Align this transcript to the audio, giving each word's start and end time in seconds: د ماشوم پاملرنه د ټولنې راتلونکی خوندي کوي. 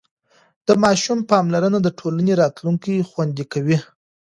د 0.67 0.69
ماشوم 0.83 1.19
پاملرنه 1.31 1.79
د 1.83 1.87
ټولنې 1.99 2.33
راتلونکی 2.41 3.05
خوندي 3.09 3.45
کوي. 3.53 3.77